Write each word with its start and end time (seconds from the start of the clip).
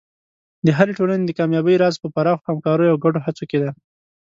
د 0.65 0.67
هرې 0.77 0.93
ټولنې 0.99 1.23
د 1.25 1.31
کامیابۍ 1.39 1.75
راز 1.81 1.95
په 2.03 2.07
پراخو 2.15 2.47
همکاریو 2.49 2.91
او 2.93 3.01
ګډو 3.03 3.23
هڅو 3.25 3.43
کې 3.49 3.57
دی. 3.61 3.71